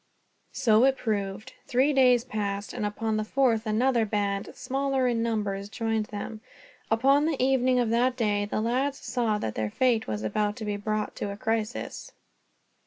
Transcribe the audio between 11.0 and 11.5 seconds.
to a